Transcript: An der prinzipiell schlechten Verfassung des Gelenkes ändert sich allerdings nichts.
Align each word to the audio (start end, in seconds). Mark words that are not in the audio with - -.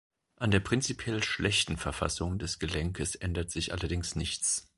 An 0.37 0.49
der 0.49 0.61
prinzipiell 0.61 1.21
schlechten 1.21 1.77
Verfassung 1.77 2.39
des 2.39 2.57
Gelenkes 2.57 3.13
ändert 3.13 3.51
sich 3.51 3.71
allerdings 3.71 4.15
nichts. 4.15 4.67